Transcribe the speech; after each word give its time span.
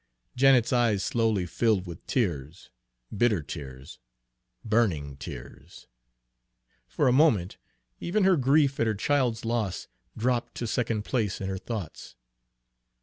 Janet's 0.35 0.73
eyes 0.73 1.03
slowly 1.03 1.45
filled 1.45 1.85
with 1.85 2.03
tears 2.07 2.71
bitter 3.15 3.43
tears 3.43 3.99
burning 4.65 5.15
tears. 5.17 5.85
For 6.87 7.07
a 7.07 7.13
moment 7.13 7.57
even 7.99 8.23
her 8.23 8.35
grief 8.35 8.79
at 8.79 8.87
her 8.87 8.95
child's 8.95 9.45
loss 9.45 9.87
dropped 10.17 10.55
to 10.55 10.65
second 10.65 11.05
place 11.05 11.39
in 11.39 11.47
her 11.49 11.59
thoughts. 11.59 12.15